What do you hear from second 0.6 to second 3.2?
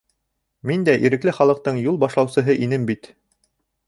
Мин дә Ирекле Халыҡтың юл башлаусыһы инем бит.